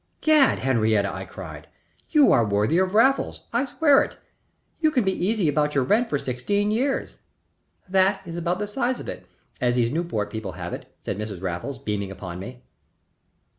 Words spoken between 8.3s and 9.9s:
about the size of it, as